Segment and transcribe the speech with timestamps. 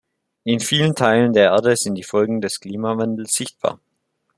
[0.45, 3.79] In vielen Teilen der Erde sind die Folgen des Klimawandels sichtbar.